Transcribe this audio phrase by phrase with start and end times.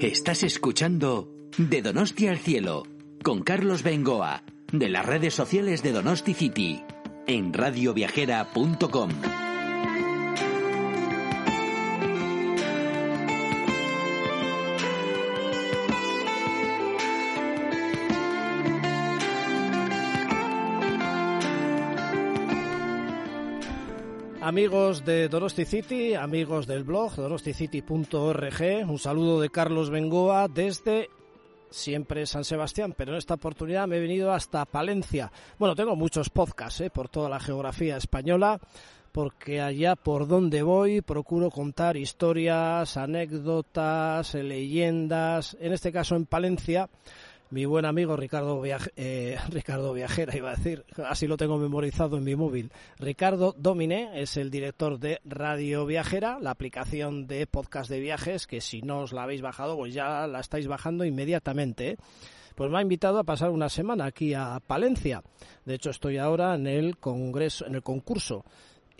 [0.00, 1.28] Estás escuchando
[1.58, 2.84] De Donosti al Cielo
[3.22, 6.82] con Carlos Bengoa de las redes sociales de Donosti City
[7.26, 9.49] en radioviajera.com.
[24.42, 31.10] Amigos de Donosti City, amigos del blog donosticity.org, un saludo de Carlos Bengoa desde
[31.68, 35.30] siempre San Sebastián, pero en esta oportunidad me he venido hasta Palencia.
[35.58, 36.88] Bueno, tengo muchos podcasts ¿eh?
[36.88, 38.58] por toda la geografía española,
[39.12, 46.88] porque allá por donde voy procuro contar historias, anécdotas, leyendas, en este caso en Palencia
[47.50, 52.24] mi buen amigo Ricardo, eh, Ricardo Viajera, iba a decir, así lo tengo memorizado en
[52.24, 52.72] mi móvil.
[52.98, 58.60] Ricardo Dominé es el director de Radio Viajera, la aplicación de podcast de viajes, que
[58.60, 61.90] si no os la habéis bajado, pues ya la estáis bajando inmediatamente.
[61.90, 61.96] ¿eh?
[62.54, 65.22] Pues me ha invitado a pasar una semana aquí a Palencia.
[65.64, 68.44] De hecho, estoy ahora en el congreso, en el concurso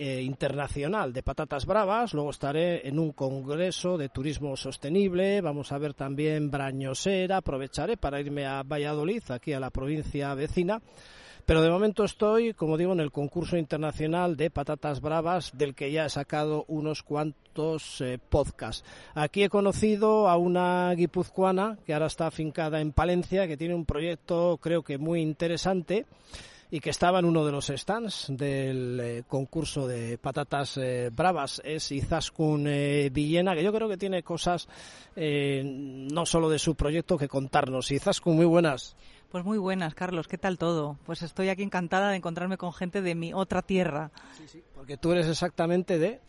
[0.03, 5.79] eh, internacional de patatas bravas, luego estaré en un congreso de turismo sostenible, vamos a
[5.79, 10.81] ver también Brañosera, aprovecharé para irme a Valladolid, aquí a la provincia vecina.
[11.45, 15.93] Pero de momento estoy, como digo, en el concurso internacional de patatas bravas, del que
[15.93, 18.85] ya he sacado unos cuantos eh, podcasts.
[19.15, 23.85] Aquí he conocido a una guipuzcoana que ahora está afincada en Palencia, que tiene un
[23.85, 26.07] proyecto creo que muy interesante
[26.71, 31.61] y que estaba en uno de los stands del eh, concurso de patatas eh, bravas.
[31.65, 34.69] Es Izaskun eh, Villena, que yo creo que tiene cosas
[35.17, 37.91] no solo de su proyecto que contarnos.
[37.91, 38.97] Izaskun, muy buenas.
[39.31, 40.29] Pues muy buenas, Carlos.
[40.29, 40.97] ¿Qué tal todo?
[41.05, 44.11] Pues estoy aquí encantada de encontrarme con gente de mi otra tierra.
[44.37, 46.21] Sí, sí, porque tú eres exactamente de...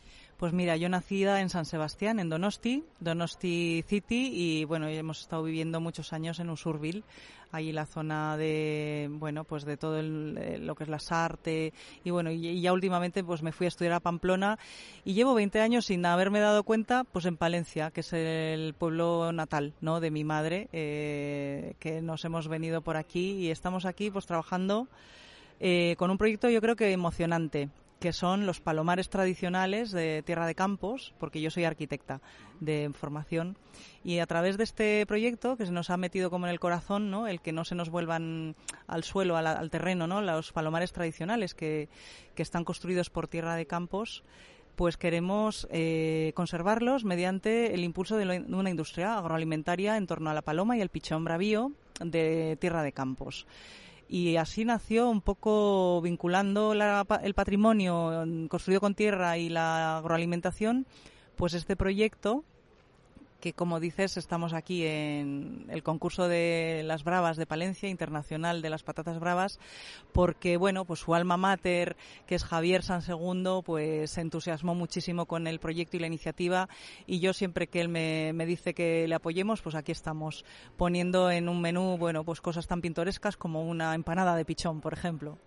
[0.41, 5.43] Pues mira, yo nacida en San Sebastián, en Donosti, Donosti City, y bueno, hemos estado
[5.43, 7.03] viviendo muchos años en Usurbil,
[7.51, 12.09] ahí la zona de, bueno, pues de todo eh, lo que es la Sarte, y
[12.09, 14.57] bueno, y, ya últimamente pues me fui a estudiar a Pamplona,
[15.05, 19.31] y llevo 20 años sin haberme dado cuenta, pues en Palencia, que es el pueblo
[19.33, 24.09] natal, ¿no?, de mi madre, eh, que nos hemos venido por aquí, y estamos aquí
[24.09, 24.87] pues trabajando
[25.63, 27.69] eh, con un proyecto yo creo que emocionante,
[28.01, 32.19] que son los palomares tradicionales de Tierra de Campos, porque yo soy arquitecta
[32.59, 33.57] de formación.
[34.03, 37.11] Y a través de este proyecto, que se nos ha metido como en el corazón,
[37.11, 37.27] ¿no?
[37.27, 38.55] el que no se nos vuelvan
[38.87, 40.19] al suelo, al, terreno, ¿no?
[40.19, 41.89] los palomares tradicionales que,
[42.33, 44.23] que, están construidos por Tierra de Campos,
[44.75, 50.33] pues queremos eh, conservarlos mediante el impulso de, de una industria agroalimentaria en torno a
[50.33, 51.71] la paloma y el pichón bravío
[52.03, 53.45] de Tierra de Campos
[54.11, 60.85] y así nació un poco vinculando el patrimonio construido con tierra y la agroalimentación,
[61.37, 62.43] pues este proyecto
[63.41, 68.69] que como dices estamos aquí en el concurso de las Bravas de Palencia Internacional de
[68.69, 69.59] las Patatas Bravas
[70.13, 71.97] porque bueno pues su alma mater
[72.27, 76.69] que es Javier San Segundo pues se entusiasmó muchísimo con el proyecto y la iniciativa
[77.07, 80.45] y yo siempre que él me, me dice que le apoyemos pues aquí estamos
[80.77, 84.93] poniendo en un menú bueno pues cosas tan pintorescas como una empanada de pichón por
[84.93, 85.39] ejemplo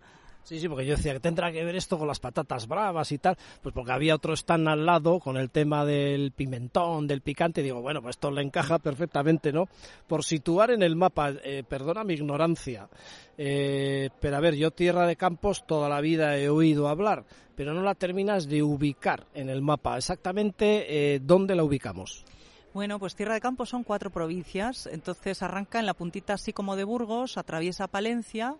[0.44, 3.18] Sí, sí, porque yo decía que tendrá que ver esto con las patatas bravas y
[3.18, 7.62] tal, pues porque había otro stand al lado con el tema del pimentón, del picante,
[7.62, 9.68] digo, bueno, pues esto le encaja perfectamente, ¿no?
[10.06, 12.90] Por situar en el mapa, eh, perdona mi ignorancia,
[13.38, 17.24] eh, pero a ver, yo Tierra de Campos toda la vida he oído hablar,
[17.56, 22.26] pero no la terminas de ubicar en el mapa, exactamente eh, dónde la ubicamos.
[22.74, 26.74] Bueno, pues Tierra de Campos son cuatro provincias, entonces arranca en la puntita así como
[26.74, 28.56] de Burgos, atraviesa Palencia,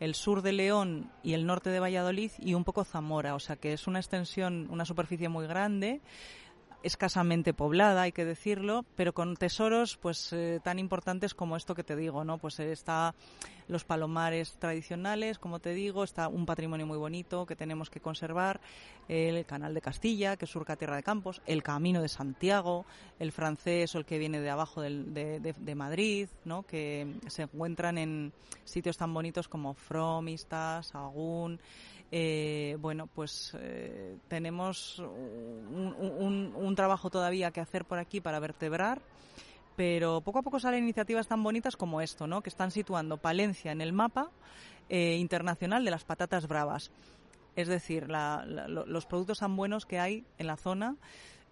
[0.00, 3.56] el sur de León y el norte de Valladolid y un poco Zamora, o sea
[3.56, 6.00] que es una extensión, una superficie muy grande
[6.82, 11.84] escasamente poblada, hay que decirlo, pero con tesoros pues eh, tan importantes como esto que
[11.84, 12.38] te digo, ¿no?
[12.38, 13.14] Pues eh, está
[13.68, 18.60] los palomares tradicionales, como te digo, está un patrimonio muy bonito que tenemos que conservar,
[19.08, 22.84] el canal de Castilla, que surca Tierra de Campos, el camino de Santiago,
[23.18, 26.64] el francés o el que viene de abajo de, Madrid, ¿no?
[26.64, 28.32] Que se encuentran en
[28.64, 31.58] sitios tan bonitos como Fromistas, Sagún,
[32.10, 39.00] eh, bueno, pues eh, tenemos un, trabajo todavía que hacer por aquí para vertebrar
[39.78, 42.42] pero poco a poco salen iniciativas tan bonitas como esto, ¿no?
[42.42, 44.32] que están situando Palencia en el mapa
[44.88, 46.90] eh, internacional de las patatas bravas.
[47.54, 50.96] Es decir, los productos tan buenos que hay en la zona,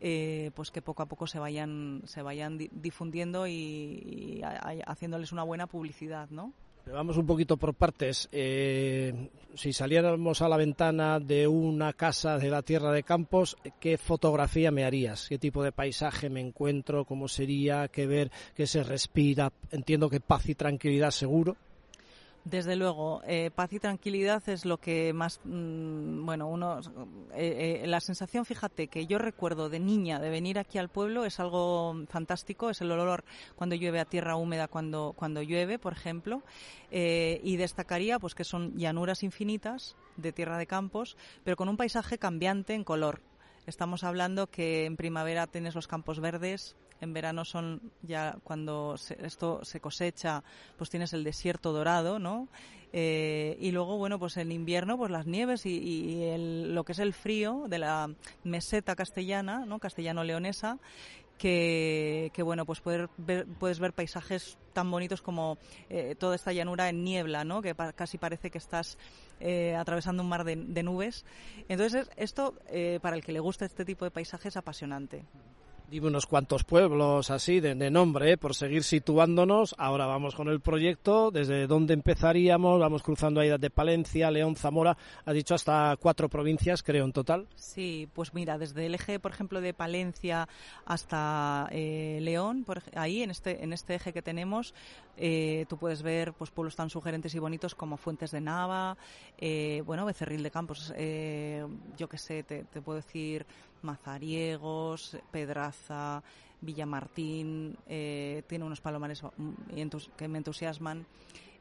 [0.01, 4.43] pues que poco a poco se vayan, se vayan difundiendo y, y,
[4.87, 6.53] haciéndoles una buena publicidad, ¿no?
[6.93, 8.29] Vamos un poquito por partes.
[8.31, 13.99] Eh, si saliéramos a la ventana de una casa de la Tierra de Campos, ¿qué
[13.99, 15.27] fotografía me harías?
[15.29, 17.05] ¿Qué tipo de paisaje me encuentro?
[17.05, 17.89] ¿Cómo sería?
[17.89, 18.31] ¿Qué ver?
[18.55, 19.53] ¿Qué se respira?
[19.73, 21.57] Entiendo que paz y tranquilidad seguro.
[22.47, 26.79] Desde luego, eh, paz y tranquilidad es lo que más, mm, bueno, uno,
[27.35, 31.25] eh, eh, la sensación, fíjate, que yo recuerdo de niña de venir aquí al pueblo
[31.25, 33.25] es algo fantástico, es el olor
[33.57, 36.45] cuando llueve a tierra húmeda, cuando, cuando llueve, por ejemplo,
[36.89, 42.17] y destacaría pues que son llanuras infinitas de tierra de campos, pero con un paisaje
[42.17, 43.23] cambiante en color.
[43.67, 49.65] Estamos hablando que en primavera tienes los campos verdes, en verano son ya cuando esto
[49.65, 50.43] se cosecha,
[50.77, 52.49] pues tienes el desierto dorado, ¿no?
[52.93, 56.35] Eh, y luego, bueno, pues en invierno, pues las nieves y,
[56.69, 58.11] lo que es el frío de la
[58.45, 59.79] meseta castellana, ¿no?
[59.79, 60.79] Castellano-leonesa,
[61.37, 65.59] que, bueno, pues puedes ver, puedes ver paisajes tan bonitos como
[65.91, 67.61] eh, toda esta llanura en niebla, ¿no?
[67.61, 68.97] Que casi parece que estás
[69.41, 71.27] eh, atravesando un mar de, nubes.
[71.69, 72.55] Entonces, esto,
[73.03, 75.25] para el que le gusta este tipo de paisajes, es apasionante.
[75.89, 78.37] Dime unos cuantos pueblos así de, nombre, ¿eh?
[78.37, 79.73] por seguir situándonos.
[79.79, 81.31] Ahora vamos con el proyecto.
[81.31, 82.81] ¿Desde dónde empezaríamos?
[82.81, 84.97] Vamos cruzando ahí de Palencia, León, Zamora.
[85.25, 87.47] Ha dicho hasta cuatro provincias, creo, en total.
[87.55, 90.49] Sí, pues mira, desde el eje, por ejemplo, de Palencia
[90.87, 94.75] hasta eh, León, por, ahí en este, en este eje que tenemos,
[95.17, 98.97] eh, tú puedes ver pues pueblos tan sugerentes y bonitos como Fuentes de Nava,
[99.85, 100.93] bueno, Becerril de Campos,
[101.97, 103.47] yo qué sé, te, te puedo decir
[103.83, 106.23] Mazariegos, Pedraza,
[106.61, 109.23] Villamartín, eh, tiene unos palomares
[110.17, 111.07] que me entusiasman.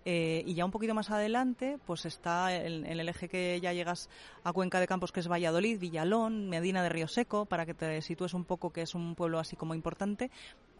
[0.08, 4.08] Eh, y ya un poquito más adelante, pues está en, el eje que ya llegas
[4.44, 8.02] a Cuenca de Campos, que es Valladolid, Villalón, Medina de Río Seco, para que te
[8.04, 10.30] sitúes un poco, que es un pueblo así como importante.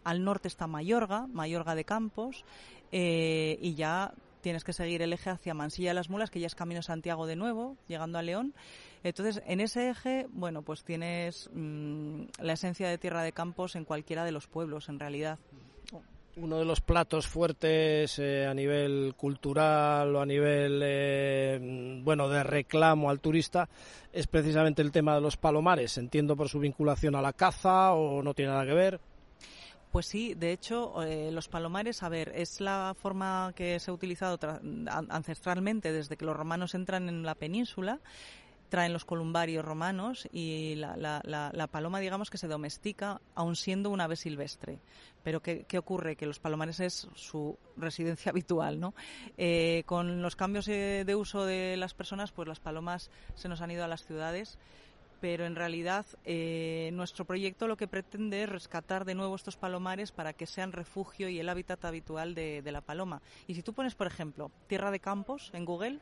[0.04, 2.44] Al norte está Mayorga, Mayorga de Campos,
[2.92, 4.14] eh, y ya
[4.46, 7.26] tienes que seguir el eje hacia Mansilla de las Mulas, que ya es Camino Santiago
[7.26, 8.54] de nuevo, llegando a León.
[9.02, 13.84] Entonces, en ese eje, bueno, pues tienes mm, la esencia de Tierra de Campos en
[13.84, 15.40] cualquiera de los pueblos, en realidad.
[16.36, 22.44] Uno de los platos fuertes eh, a nivel cultural o a nivel, eh, bueno, de
[22.44, 23.68] reclamo al turista
[24.12, 25.98] es precisamente el tema de los palomares.
[25.98, 29.00] Entiendo por su vinculación a la caza o no tiene nada que ver.
[29.96, 33.94] Pues sí, de hecho, eh, los palomares, a ver, es la forma que se ha
[33.94, 34.38] utilizado
[35.08, 38.00] ancestralmente desde que los romanos entran en la península
[38.68, 44.16] traen los columbarios romanos y la, paloma, digamos, que se domestica aun siendo una ave
[44.16, 44.80] silvestre.
[45.22, 46.16] Pero ¿qué, qué ocurre?
[46.16, 48.92] Que los palomares es su residencia habitual, ¿no?
[49.38, 53.62] Eh, con los cambios eh, de uso de las personas, pues las palomas se nos
[53.62, 54.58] han ido a las ciudades
[55.20, 60.12] pero en realidad eh, nuestro proyecto lo que pretende es rescatar de nuevo estos palomares
[60.12, 63.22] para que sean refugio y el hábitat habitual de, la paloma.
[63.46, 65.98] Y si tú pones, por ejemplo, Tierra de Campos en Google,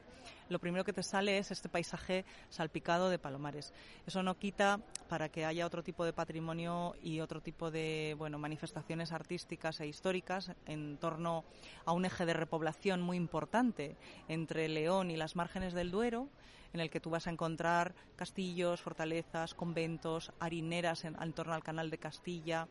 [0.49, 3.73] lo primero que te sale es este paisaje salpicado de palomares.
[4.07, 8.39] Eso no quita para que haya otro tipo de patrimonio y otro tipo de bueno,
[8.39, 11.45] manifestaciones artísticas e históricas en torno
[11.85, 13.97] a un eje de repoblación muy importante
[14.29, 16.29] entre León y las márgenes del Duero
[16.75, 21.89] en el que tú vas a encontrar castillos, fortalezas, conventos, harineras en, torno al canal
[21.89, 22.67] de Castilla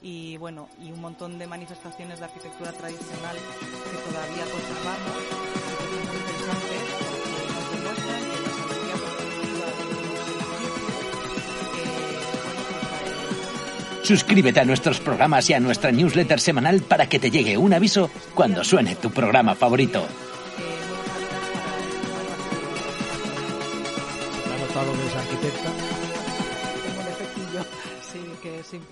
[0.00, 5.42] y bueno y un montón de manifestaciones de arquitectura tradicional que todavía conservamos
[14.02, 18.10] Suscríbete a nuestros programas y a nuestra newsletter semanal para que te llegue un aviso
[18.34, 20.06] cuando suene tu programa favorito.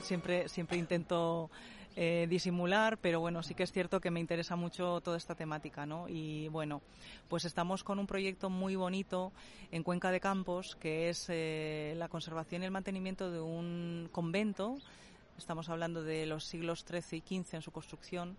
[0.02, 1.50] siempre, siempre intento
[1.96, 5.86] eh, disimular, pero bueno, sí que es cierto que me interesa mucho toda esta temática,
[5.86, 6.08] ¿no?
[6.08, 6.82] Y bueno,
[7.28, 9.32] pues estamos con un proyecto muy bonito
[9.72, 14.78] en Cuenca de Campos, que es eh, la conservación y el mantenimiento de un convento.
[15.36, 18.36] Estamos hablando de los siglos XIII y XV en su construcción.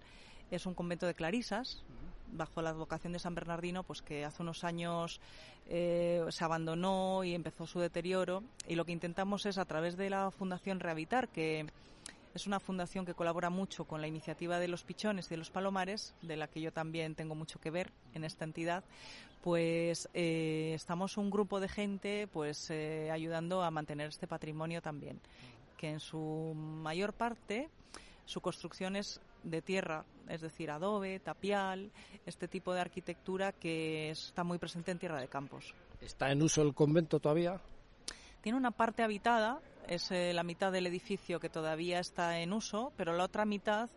[0.50, 1.84] Es un convento de clarisas,
[2.32, 5.20] bajo la advocación de San Bernardino, pues que hace unos años
[5.68, 8.44] eh, se abandonó y empezó su deterioro.
[8.68, 11.66] Y lo que intentamos es, a través de la Fundación Rehabitar, que
[12.34, 15.52] Es una fundación que colabora mucho con la iniciativa de los pichones y de los
[15.52, 18.84] palomares, de la que yo también tengo mucho que ver en esta entidad.
[19.44, 25.20] Pues eh, estamos un grupo de gente pues eh, ayudando a mantener este patrimonio también,
[25.78, 27.70] que en su mayor parte
[28.26, 31.92] su construcción es de tierra, es decir, adobe, tapial,
[32.26, 35.74] este tipo de arquitectura que está muy presente en Tierra de Campos.
[36.00, 37.60] ¿Está en uso el convento todavía?
[38.42, 39.60] Tiene una parte habitada,
[39.92, 43.90] es eh, la mitad del edificio que todavía está en uso, pero la otra mitad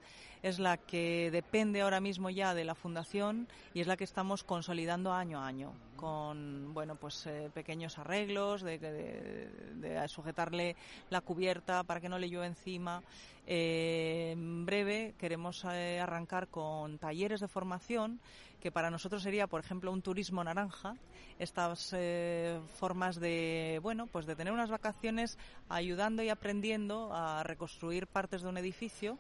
[0.45, 4.45] es la que depende ahora mismo ya de la fundación y es la que estamos
[4.45, 10.77] consolidando año a año con bueno pues eh, pequeños arreglos de, sujetarle
[11.09, 13.03] la cubierta para que no le llueva encima.
[13.47, 18.21] Eh, en breve queremos eh, arrancar con talleres de formación
[18.61, 20.95] que para nosotros sería por ejemplo un turismo naranja.
[21.39, 21.97] Estas
[22.79, 25.39] formas de bueno pues de tener unas vacaciones
[25.71, 29.19] ayudando y aprendiendo a reconstruir partes de un edificio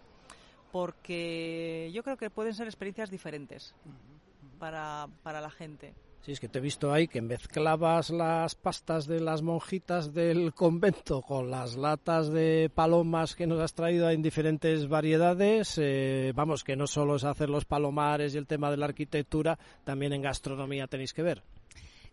[0.74, 3.76] porque yo creo que pueden ser experiencias diferentes
[4.58, 5.94] para, para la gente.
[6.22, 10.52] Sí, es que te he visto ahí que mezclabas las pastas de las monjitas del
[10.62, 15.78] convento con las latas de palomas que nos has traído en diferentes variedades.
[15.80, 19.56] Eh, vamos, que no solo es hacer los palomares y el tema de la arquitectura,
[19.84, 21.44] también en gastronomía tenéis que ver.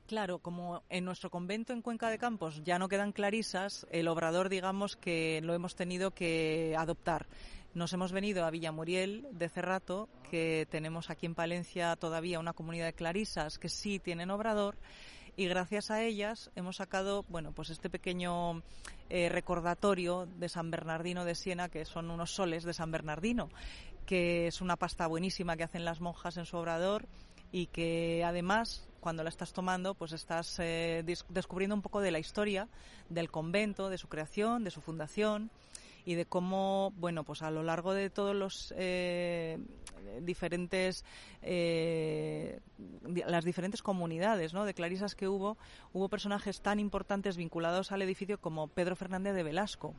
[0.05, 4.49] Claro, como en nuestro convento en Cuenca de Campos ya no quedan clarisas, el obrador
[4.49, 7.27] digamos que lo hemos tenido que adoptar.
[7.73, 12.85] Nos hemos venido a Villamuriel de Cerrato, que tenemos aquí en Palencia todavía una comunidad
[12.85, 14.75] de clarisas que sí tienen obrador
[15.37, 18.61] y gracias a ellas hemos sacado bueno pues este pequeño
[19.09, 23.47] eh, recordatorio de San Bernardino de Siena que son unos soles de San Bernardino
[24.05, 27.07] que es una pasta buenísima que hacen las monjas en su obrador
[27.53, 32.19] y que además cuando la estás tomando pues estás eh, descubriendo un poco de la
[32.19, 32.67] historia
[33.07, 35.49] del convento de su creación de su fundación
[36.05, 39.57] y de cómo, bueno, pues a lo largo de todos los eh,
[40.21, 41.05] diferentes,
[41.41, 42.59] eh,
[43.27, 44.65] las diferentes comunidades, ¿no?
[44.65, 45.57] De clarisas que hubo,
[45.93, 49.93] hubo personajes tan importantes vinculados al edificio como Pedro Fernández de Velasco,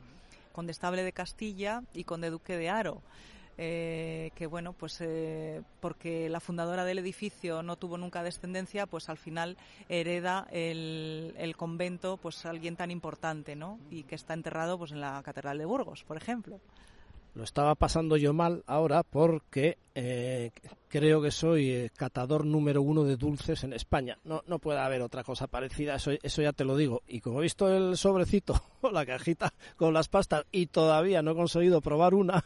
[0.51, 3.01] condestable de Castilla y conde duque de Aro.
[3.57, 9.09] Eh, que bueno, pues eh, porque la fundadora del edificio no tuvo nunca descendencia, pues
[9.09, 9.57] al final
[9.89, 13.79] hereda el, convento, pues alguien tan importante, ¿no?
[13.91, 16.59] Y que está enterrado, pues en la catedral de Burgos, por ejemplo.
[17.35, 20.51] Lo estaba pasando yo mal ahora porque eh,
[20.87, 24.19] creo que soy catador número uno de dulces en España.
[24.23, 27.01] No, no puede haber otra cosa parecida, eso, eso ya te lo digo.
[27.07, 31.31] Y como he visto el sobrecito o la cajita con las pastas y todavía no
[31.31, 32.45] he conseguido probar una,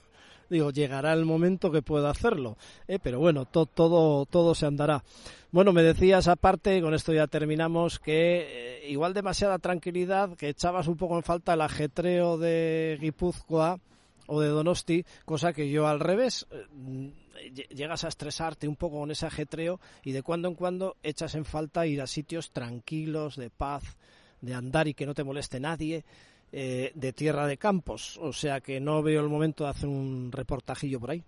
[0.49, 2.57] digo, llegará el momento que pueda hacerlo.
[2.87, 2.99] ¿eh?
[3.01, 5.03] Pero bueno, todo, todo se andará.
[5.51, 10.87] Bueno, me decías aparte, con esto ya terminamos, que eh, igual demasiada tranquilidad, que echabas
[10.87, 13.79] un poco en falta el ajetreo de Guipúzcoa
[14.27, 17.13] o de Donosti, cosa que yo al revés eh,
[17.73, 21.45] llegas a estresarte un poco con ese ajetreo y de cuando en cuando echas en
[21.45, 23.97] falta ir a sitios tranquilos, de paz,
[24.41, 26.03] de andar y que no te moleste nadie.
[26.51, 28.17] Eh, de Tierra de Campos.
[28.21, 31.23] O sea que no veo el momento de hacer un reportajillo por ahí.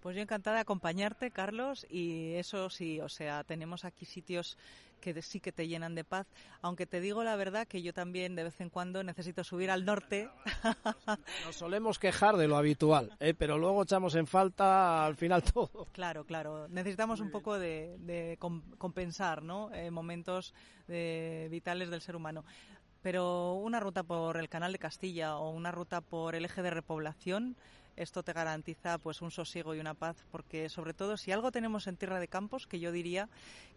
[0.00, 4.56] Pues yo encantada de acompañarte, Carlos, y eso sí, o sea, tenemos aquí sitios
[5.00, 6.26] que sí que te llenan de paz,
[6.62, 9.84] aunque te digo la verdad que yo también de vez en cuando necesito subir al
[9.84, 10.28] norte.
[11.46, 13.34] Nos solemos quejar de lo habitual, ¿eh?
[13.34, 15.86] pero luego echamos en falta al final todo.
[15.92, 18.36] Claro, claro, necesitamos un poco de,
[18.78, 19.72] compensar ¿no?
[19.72, 20.54] Eh, momentos
[20.88, 22.44] vitales del ser humano
[23.02, 26.70] pero una ruta por el Canal de Castilla o una ruta por el eje de
[26.70, 27.56] repoblación,
[27.96, 31.86] esto te garantiza pues un sosiego y una paz, porque sobre todo si algo tenemos
[31.86, 33.28] en Tierra de Campos, que yo diría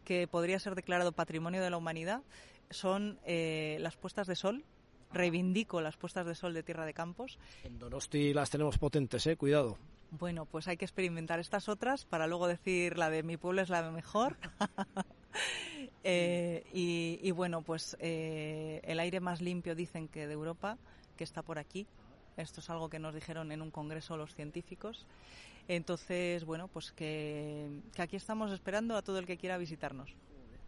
[0.06, 2.22] que podría ser declarado Patrimonio de la Humanidad,
[2.70, 4.63] son eh, las puestas de sol.
[5.12, 7.38] Reivindico las puestas de sol de Tierra de Campos.
[7.63, 9.77] En Donosti las tenemos potentes, eh, cuidado.
[10.10, 13.70] Bueno, pues hay que experimentar estas otras para luego decir la de mi pueblo es
[13.70, 14.38] la mejor.
[16.03, 20.77] Eh, y, bueno, pues eh, el aire más limpio dicen que de Europa,
[21.17, 21.88] que está por aquí.
[22.36, 25.05] Esto es algo que nos dijeron en un congreso los científicos.
[25.67, 30.10] Entonces, bueno, pues que, aquí estamos esperando a todo el que quiera visitarnos.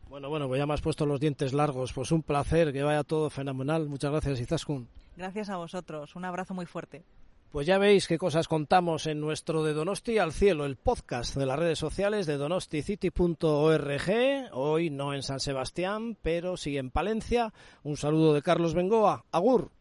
[0.08, 1.92] Bueno, bueno, pues ya me has puesto los dientes largos.
[1.92, 3.89] Pues un placer, que vaya todo fenomenal.
[3.89, 4.88] Muchas gracias, Izaskun.
[5.18, 6.15] Gracias a vosotros.
[6.15, 7.04] Un abrazo muy fuerte.
[7.52, 11.46] Pues ya veis qué cosas contamos en nuestro de Donosti al cielo, el podcast de
[11.46, 14.50] las redes sociales de donosticity.org.
[14.52, 17.54] Hoy no en San Sebastián, pero sí en Palencia.
[17.84, 19.24] Un saludo de Carlos Bengoa.
[19.32, 19.72] Agur.